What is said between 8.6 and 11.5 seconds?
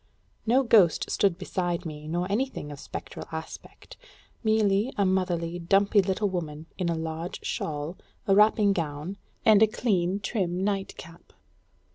gown, and a clean, trim, nightcap.